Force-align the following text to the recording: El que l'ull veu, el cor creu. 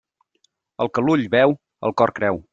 El 0.85 0.91
que 0.95 1.03
l'ull 1.05 1.27
veu, 1.37 1.55
el 1.91 1.99
cor 2.03 2.17
creu. 2.21 2.45